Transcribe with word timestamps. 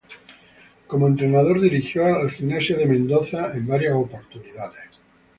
Como 0.87 1.07
entrenador 1.07 1.61
dirigió 1.61 2.07
a 2.07 2.27
Gimnasia 2.27 2.75
de 2.75 2.87
Mendoza 2.87 3.53
en 3.53 3.67
varias 3.67 3.93
oportunidades. 3.93 4.85